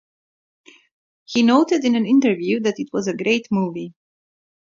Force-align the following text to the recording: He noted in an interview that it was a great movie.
He 1.25 1.43
noted 1.43 1.85
in 1.85 1.95
an 1.95 2.07
interview 2.07 2.59
that 2.61 2.79
it 2.79 2.87
was 2.91 3.07
a 3.07 3.15
great 3.15 3.45
movie. 3.51 3.93